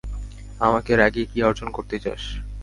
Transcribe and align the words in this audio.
আমাকে 0.61 0.91
রাগিয়ে 0.95 1.29
কী 1.31 1.39
অর্জন 1.41 1.69
করতে 1.71 1.95
চাস? 2.03 2.23